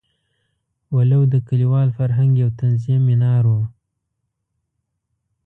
ولو 0.95 1.21
د 1.33 1.35
کلیوال 1.47 1.89
فرهنګ 1.97 2.31
یو 2.41 2.49
طنزیه 2.59 2.97
منار 3.07 3.43
وو. 3.51 3.63